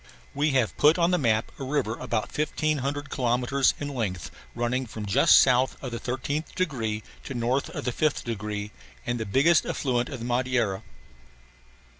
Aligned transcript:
We 0.33 0.49
have 0.53 0.75
put 0.77 0.97
on 0.97 1.11
the 1.11 1.19
map 1.19 1.51
a 1.59 1.63
river 1.63 1.93
about 1.99 2.35
1500 2.35 3.11
kilometres 3.11 3.75
in 3.79 3.89
length 3.89 4.31
running 4.55 4.87
from 4.87 5.05
just 5.05 5.39
south 5.39 5.77
of 5.79 5.91
the 5.91 5.99
13th 5.99 6.55
degree 6.55 7.03
to 7.23 7.35
north 7.35 7.69
of 7.69 7.85
the 7.85 7.91
5th 7.93 8.23
degree 8.23 8.71
and 9.05 9.19
the 9.19 9.27
biggest 9.27 9.63
affluent 9.63 10.09
of 10.09 10.17
the 10.17 10.25
Madeira. 10.25 10.81